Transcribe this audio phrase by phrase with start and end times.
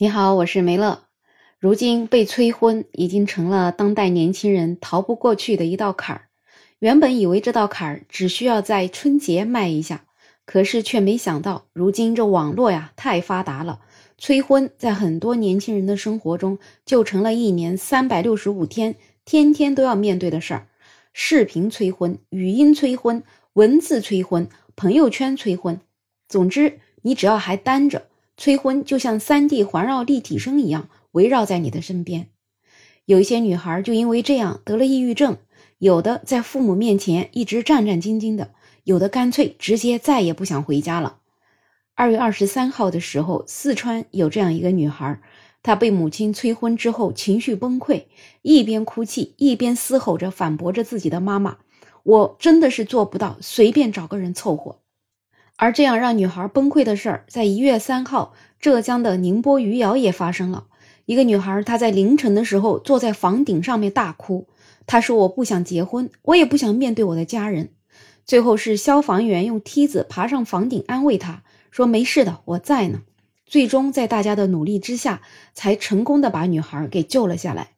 [0.00, 1.08] 你好，我是梅乐。
[1.58, 6.28] 如今被催婚已经成了当代年轻人逃不过去的一道坎儿。
[6.78, 10.04] 原本以为这道坎儿只需要在春节迈一下，
[10.46, 13.80] 可是却没想到，如今这网络呀太发达了，
[14.16, 18.94] 催婚在很多年轻人的生活中就成了一年三百六十五天，
[19.24, 20.68] 天天都要面对的事儿。
[21.12, 23.24] 视频催婚、语音催婚、
[23.54, 25.80] 文字催婚、朋友圈催婚，
[26.28, 28.06] 总之，你只要还单着。
[28.38, 32.28] 催婚就像三 D 环绕立体声一样围绕在你的身边，
[33.04, 35.38] 有一些女孩就因为这样得了抑郁症，
[35.78, 38.52] 有的在父母面前一直战战兢兢的，
[38.84, 41.18] 有的干脆直接再也不想回家了。
[41.96, 45.20] 二月二十三号的时候，四川有这样一个女孩，
[45.64, 48.04] 她被母亲催婚之后情绪崩溃，
[48.42, 51.58] 一边哭泣一边嘶吼着反驳着自己的妈妈
[52.04, 54.78] ：“我真的是做不到随便找个人凑合。”
[55.60, 60.66] 而这样让女孩崩溃的事儿，在一月三号，浙江的宁波余姚也发生了。
[61.04, 64.46] 一个女孩，她在凌晨的时候坐在房顶上面大哭，
[64.86, 67.70] 她说：“我不想结婚，我也不想面对我的家人。”
[68.24, 73.02] 最后是消防员用梯子爬上房顶安慰她说：“没事的，我在呢。”
[73.44, 75.22] 最终在大家的努力之下，
[75.54, 77.70] 才成功的把女孩给救了下来。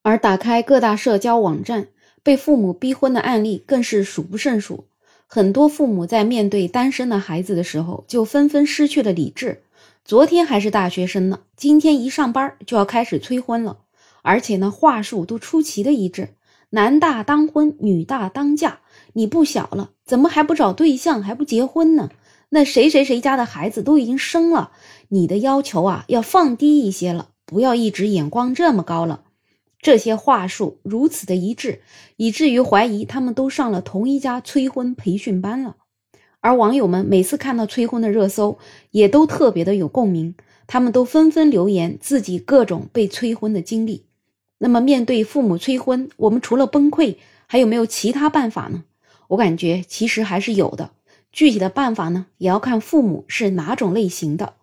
[0.00, 1.88] 而打开各大社交网站，
[2.22, 4.86] 被父母逼婚的案例更是数不胜数。
[5.28, 9.62] 很多父母在面对单身的孩子的时候，就纷纷失去了理智。
[10.04, 13.78] 昨天还是大学生呢，今天一上班就要开始催婚了，
[14.22, 16.28] 而且呢话术都出奇的一致：
[16.70, 18.78] 男大当婚，女大当嫁。
[19.14, 22.10] 你不小了，怎么还不找对象，还不结婚呢？
[22.50, 24.70] 那谁谁谁家的孩子都已经生了，
[25.08, 29.22] 你的要求啊要放低一些了，不要一直眼光这么高了。
[29.80, 31.80] 这些话术如此的一致，
[32.16, 35.76] 以至于怀疑他们都上了同一家催婚培训班了。
[36.40, 38.58] 而网友们每次看到催婚的热搜，
[38.90, 40.34] 也都特别的有共鸣，
[40.66, 44.06] 他们都纷纷留言自己各种被催婚的经历。
[44.58, 47.16] 那么，面对父母催婚，我们除了崩溃，
[47.46, 48.84] 还有没有其他办法呢？
[49.28, 50.90] 我感觉其实还是有的。
[51.32, 54.54] 具体的办法呢，也要看父母是哪种类型的。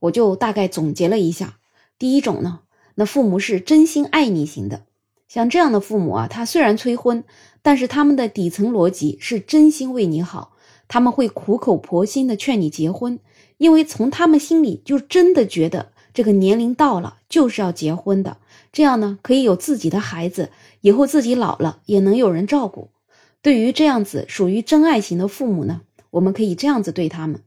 [0.00, 1.58] 我就大概总结了一下，
[1.98, 2.60] 第一种呢。
[2.96, 4.82] 那父母是真心爱你型的，
[5.28, 7.22] 像这样的父母啊，他虽然催婚，
[7.62, 10.52] 但是他们的底层逻辑是真心为你好，
[10.88, 13.20] 他们会苦口婆心的劝你结婚，
[13.58, 18.38] 因为从他们心里就真的觉得这个年龄到了就是要结婚的，
[18.72, 22.88] 这样呢可以有自己的孩子，以后自己老了也能有人照顾。
[23.42, 27.42] 对于这样子属于真爱型的父母呢，我们可以这样子对他们。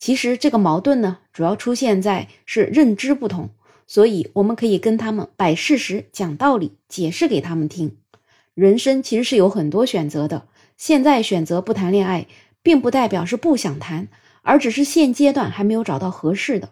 [0.00, 3.50] 其实这个矛盾呢，主要出现在是认知不同。
[3.90, 7.96] 所以，我们可以跟他们摆事实、讲道理、解释给他们听。
[8.54, 10.46] 人生其实是有很多选择的。
[10.76, 12.28] 现在选择不谈恋爱，
[12.62, 14.06] 并不代表是不想谈，
[14.42, 16.68] 而只是现阶段还没有找到合适的。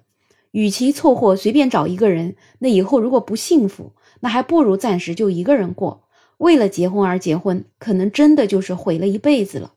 [0.52, 6.04] 与其凑合随便找一个人，那以后如果不幸福，那还不如暂时就一个人过。
[6.36, 9.72] 为了结婚而结婚，可能真的就是毁了一辈子了。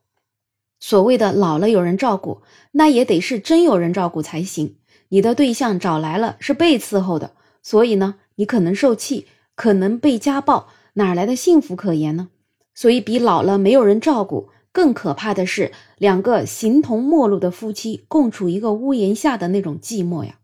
[0.80, 4.76] 所谓的老了有人照顾，那也得是真有人照顾才行。
[5.14, 12.30] 你的对象找来了是被伺候的，所以呢，你可能受气，可能被家暴，哪来的幸福可言呢？
[12.74, 20.38] 所以，比老了没有人照顾更可怕的是，两个形同陌路的夫妻共处一个屋檐下的那种寂寞呀。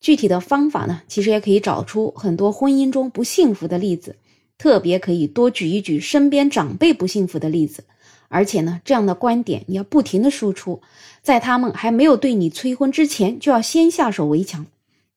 [0.00, 4.16] 具体的方法呢，其实也可以找出很多婚姻中不幸福的例子，
[4.58, 7.84] 特别可以多举一举身边长辈不幸福的例子。
[8.28, 10.82] 而且呢，这样的观点你要不停的输出，
[11.22, 14.66] 在他们还没有对你催婚之前，就要先下手为强。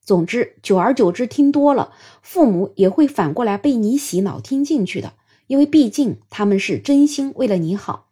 [0.03, 1.91] 总之，久而久之听多了，
[2.21, 5.13] 父母也会反过来被你洗脑听进去的，
[5.47, 8.07] 因为毕竟他们是真心为了你好。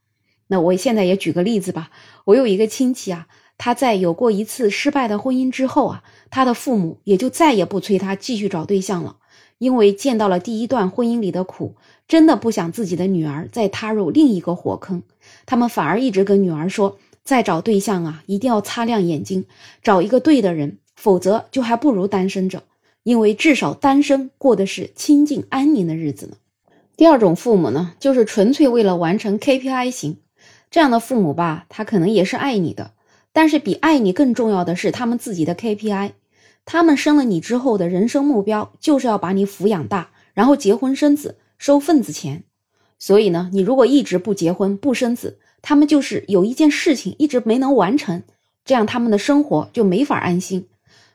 [0.48, 1.90] 那我现在也举个例子吧，
[2.26, 3.28] 我有一个亲戚啊，
[3.58, 9.16] 他在有过一次失败的婚姻之后啊，他的父母也就再也不催他继续找对象了。
[9.58, 11.76] 因为见到了第一段婚姻里的苦，
[12.08, 15.04] 真的不想自己的女儿再踏入另一个火坑。
[15.46, 19.46] 他们反而一直跟女儿说：“再找对象啊，一定要擦亮眼睛，
[19.82, 22.64] 找一个对的人，否则就还不如单身着。
[23.04, 26.38] 因为至少单身过的是清静安宁的日子呢。”
[26.98, 30.18] 第二种父母呢，就是纯粹为了完成 KPI 型。
[30.72, 32.92] 这样的父母吧，他可能也是爱你的，
[33.32, 36.12] 但是比爱你更重要的是他们自己的 KPI。
[36.66, 42.44] 他们生了你之后的人生目标就是要把你抚养大，然后结婚生子，收份子钱。
[42.98, 48.24] 所以呢，你如果一直不结婚不生子，他们就是有一件事情一直没能完成，
[48.66, 50.68] 这样他们的生活就没法安心。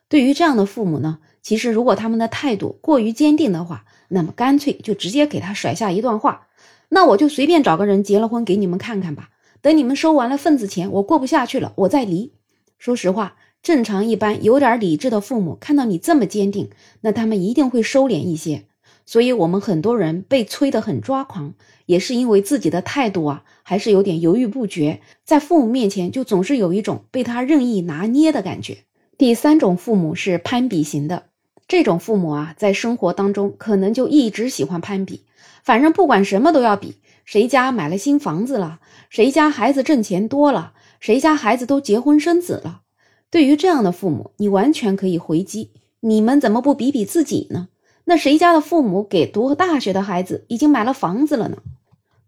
[0.08, 6.46] 对于这样的父母呢，其实如果他们的态度过于坚定的话，那么干脆就直接给他甩下一段话：
[6.90, 9.30] 那我就随便找个人结了婚给你们看看吧。
[9.60, 12.32] 等你们收完了份子钱，我过不下去了，我再离。
[12.78, 13.34] 说实话。
[13.62, 16.70] 正常一般有点理智的父母看到你这么坚定，
[17.02, 18.64] 那他们一定会收敛一些。
[19.04, 21.54] 所以，我们很多人被催得很抓狂，
[21.86, 28.84] 也是因为自己的态度啊，还是有点犹豫不决，在父母面前就总是有一种被他任意拿捏的感觉。
[29.18, 31.24] 第三种父母是攀比型的，
[31.66, 35.24] 这种父母啊，在生活当中可能就一直喜欢攀比，
[35.64, 38.78] 反正不管什么都要比，谁家买了新房子了，
[39.08, 42.82] 谁家孩子挣钱多了，谁家孩子都结婚生子了。
[43.30, 47.68] 对于这样的父母，你完全可以回击：你们怎么不比比自己呢？
[48.04, 51.58] 那谁家的父母给读大学的孩子已经买了房子了呢？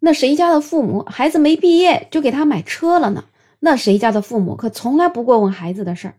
[0.01, 3.25] 那谁家的父母孩子没毕业就给他买车了呢？
[3.61, 6.15] 那谁家的父母可从来不过问孩子的事儿。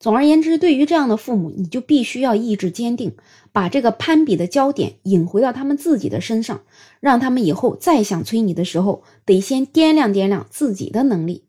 [0.00, 3.14] 总而言之，对于这样的父母，你就必须要意志坚定，
[3.52, 6.62] 把这个攀比的焦点引回到他们自己的身上，
[7.00, 11.44] 让他们以后再想催你的时候，得先掂量掂量自己的能力。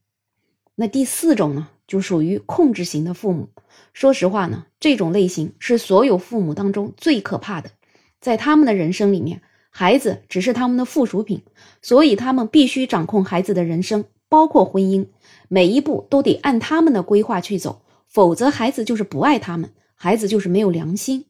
[0.76, 1.70] 那第四种呢？
[1.88, 3.50] 就属于控制型的父母。
[3.94, 7.72] 说实话呢，这种类型是所有父母当中最可怕的。
[8.20, 11.44] 在他们的人生里面，孩子只是他们的附属品，
[11.82, 15.08] 所以他们必须掌控孩子的人生，包括婚姻，
[15.48, 21.26] 每一步都得按他们的规划去走，否则孩子就是不爱他们，孩子就是没有良心。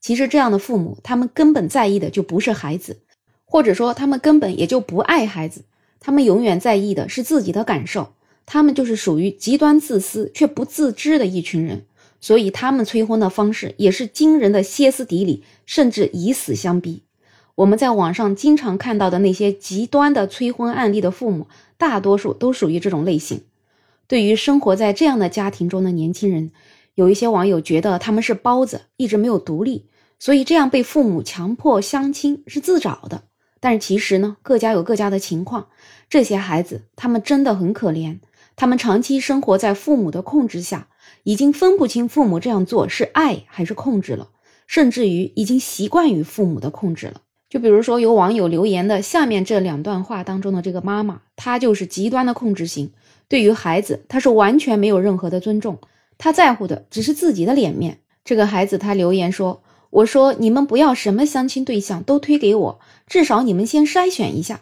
[0.00, 3.02] 其实这样的父母，他们根本在意的就不是孩子，
[3.44, 5.64] 或者说他们根本也就不爱孩子，
[5.98, 8.14] 他们永远在意的是自己的感受。
[8.52, 11.84] 他们就是属于极端自私却不自知的一群人，
[12.20, 17.04] 所以他们催婚的方式也是惊人的歇斯底里，甚至以死相逼。
[17.54, 21.46] 我们在网上经常看到的那些极端的催婚案例的父母，
[21.78, 23.42] 大多数都属于这种类型。
[24.08, 26.50] 对于生活在这样的家庭中的年轻人，
[26.96, 29.86] 有一些网友觉得他们是包子，一直没有独立，
[30.18, 33.22] 所以这样被父母强迫相亲是自找的。
[33.60, 35.68] 但是其实呢，各家有各家的情况，
[36.08, 38.18] 这些孩子他们真的很可怜。
[38.60, 40.88] 他们长期生活在父母的控制下，
[41.22, 44.28] 已经分不清父母这样做是爱还是控制了，
[44.66, 47.22] 甚至于已经习惯于父母的控制了。
[47.48, 52.92] 就比如说有网友留言的下面这两段话当中的这个妈妈，她就是极端的控制型，
[53.28, 55.78] 对于孩子，她是完全没有任何的尊重，
[56.18, 58.00] 她在乎的只是自己的脸面。
[58.26, 64.60] 这个孩子他留言说：“我说你们不要什么相亲对象都推给我，至少你们先筛选一下。”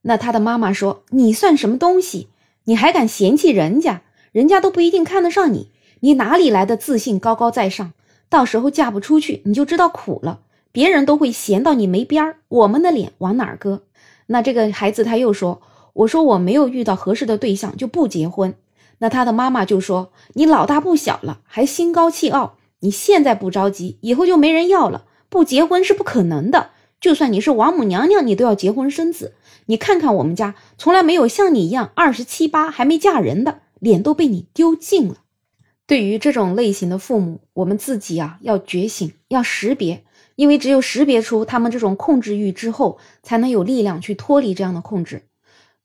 [0.00, 2.28] 那他的妈妈说：“你算什么东西？”
[2.64, 4.02] 你还敢嫌弃人家？
[4.32, 5.70] 人家都不一定看得上你，
[6.00, 7.92] 你哪里来的自信高高在上？
[8.28, 10.40] 到时候嫁不出去，你就知道苦了。
[10.72, 13.82] 别人都会闲到你没边儿，我们的脸往哪儿搁？
[14.26, 15.62] 那这个孩子他又说
[15.92, 18.54] ：“我说我没有遇到合适的对象就不结婚。”
[18.98, 25.04] 那他的妈妈就说：“你老大不小了，还心高气傲，你现在不着急，以后就没人要了。
[25.28, 26.70] 不结婚是不可能的。
[27.04, 29.34] 就算你是王母娘娘，你都要结婚生子。”
[29.68, 35.16] 你看看我们家，从来没有像你一样二十七八还没嫁人的，脸都被你丢尽了。
[35.86, 40.02] 对于这种类型的父母，我们自己啊要觉醒，要识别，
[40.34, 45.24] 因为只有识别出他们这种控制欲之后，才能有力量去脱离这样的控制。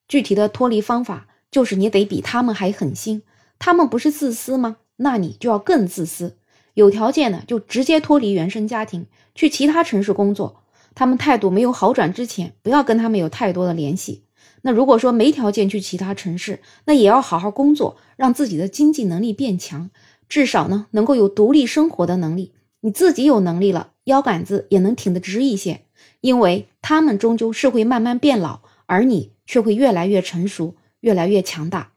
[0.07, 3.23] 具体的脱离方法就是你得比他们还狠心。
[3.59, 4.77] 他们不是自私吗？
[4.95, 6.37] 那你就要更自私。
[6.75, 10.58] 有条件的就直接脱离原生家庭，去其他城市工作。
[10.99, 14.25] 他们态度没有好转之前，不要跟他们有太多的联系。
[14.63, 19.91] 那如果说没条件去其他城市，那也要好好工作，让自己的经济能力变强，
[20.27, 22.51] 至少呢能够有独立生活的能力。
[22.81, 25.85] 你自己有能力了，腰杆子也能挺得直一些。
[26.19, 31.93] 因为他们终究是会慢慢变老，而你却会越来越成熟，越来越强大。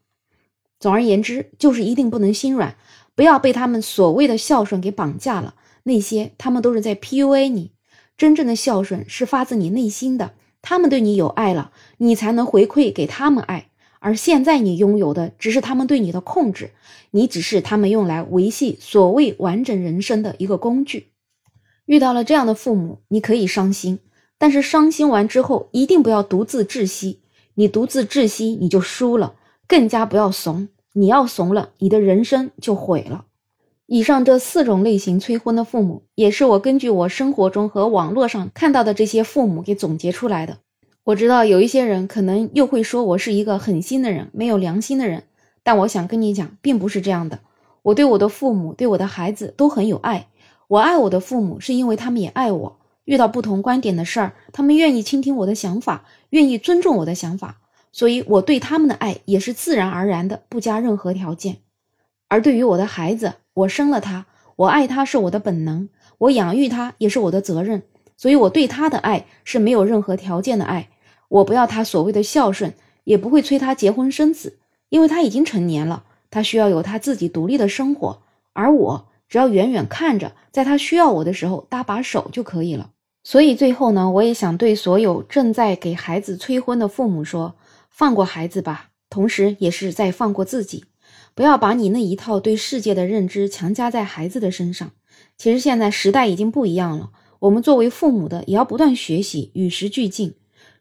[0.78, 2.76] 总而言之，就是一定不能心软，
[3.16, 5.56] 不要被他们所谓的孝顺给绑架了。
[5.82, 7.72] 那些他们都是在 PUA 你。
[8.22, 13.70] 真正的孝顺是发自你内心的，他们对你有爱了，你才能回馈给他们爱。
[13.98, 16.70] 而现在你拥有的只是他们对你的控制，
[17.10, 21.08] 你只是他们用来维系所谓完整人生的一个工具。
[21.86, 23.98] 遇到了这样的父母，你可以伤心，
[24.38, 27.22] 但是伤心完之后一定不要独自窒息。
[27.54, 29.34] 你独自窒息，你就输了。
[29.66, 33.24] 更加不要怂，你要怂了，你的人生就毁了。
[33.86, 40.58] 以上这四种类型催婚的父母，也是我根据我生活中和网络上看到的这些父母给总结出来的。
[41.04, 45.24] 我知道有一些人可能又会说我是一个狠心的人，没有良心的人，
[45.62, 47.40] 但我想跟你讲，并不是这样的。
[47.82, 50.28] 我对我的父母，对我的孩子都很有爱。
[50.68, 52.78] 我爱我的父母，是因为他们也爱我。
[53.04, 57.58] 遇到不同观点的事儿，他们愿意倾听我的想法，愿意尊重我的想法，
[57.90, 61.56] 所以我对他们的爱也是自然而然的，不加任何条件。
[62.32, 64.24] 而对于我的孩子，我生了他，
[64.56, 67.82] 我爱他是我的本能，我养育他也是我的责任，
[68.16, 70.88] 所以我对他的爱是没有任何条件的爱。
[71.28, 72.72] 我不要他所谓的孝顺，
[73.04, 74.56] 也不会催他结婚生子，
[74.88, 78.22] 因为他已经成年了，他需要有他自己独立的生活，
[78.54, 82.92] 而我只要远远看着，在他需要我的时候搭把手就可以了。
[83.22, 87.56] 所以最后呢，我也想对所有正在给孩子催婚的父母说：
[87.90, 90.86] 放过孩子吧，同时也是在放过自己。
[91.34, 94.92] 不要把你那一套对世界的认知强加在孩子的身上。
[95.36, 97.10] 其实现在时代已经不一样了，
[97.40, 100.34] 我们作为父母的也要不断学习，与时俱进。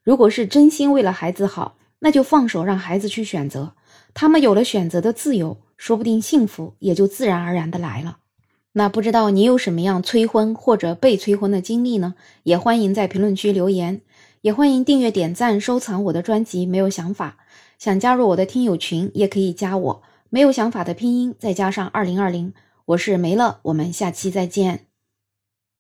[0.03, 3.74] 如果是真心为了孩子好，那就放手让孩子去选择。
[4.13, 8.17] 他们有了选择的自由，说不定幸福也就自然而然的来了。
[8.74, 12.15] 那不知道你有什么样催婚或者被催婚的经历呢？
[12.43, 14.01] 也欢迎在评论区留言，
[14.41, 16.65] 也欢迎订阅、点赞、收藏我的专辑。
[16.65, 17.38] 没有想法，
[17.77, 20.01] 想加入我的听友群，也可以加我。
[20.33, 22.53] 没有想法的拼音再加上二零二零，
[22.85, 24.90] 我是梅乐，我们下期再见。